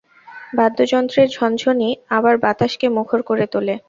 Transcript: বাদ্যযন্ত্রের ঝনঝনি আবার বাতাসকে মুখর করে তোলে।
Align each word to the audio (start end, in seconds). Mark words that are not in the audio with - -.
বাদ্যযন্ত্রের 0.53 1.27
ঝনঝনি 1.29 1.89
আবার 2.09 2.35
বাতাসকে 2.37 2.87
মুখর 2.89 3.19
করে 3.21 3.45
তোলে। 3.53 3.75